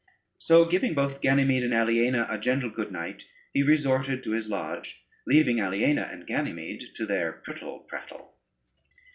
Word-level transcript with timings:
So 0.39 0.65
giving 0.65 0.95
both 0.95 1.21
Ganymede 1.21 1.63
and 1.63 1.75
Aliena 1.75 2.25
a 2.27 2.39
gentle 2.39 2.71
good 2.71 2.91
night, 2.91 3.25
he 3.53 3.61
resorted 3.61 4.23
to 4.23 4.31
his 4.31 4.49
lodge, 4.49 5.05
leaving 5.27 5.59
Aliena 5.61 6.09
and 6.11 6.25
Ganymede 6.25 6.95
to 6.95 7.05
their 7.05 7.33
prittle 7.45 7.85
prattle. 7.87 8.33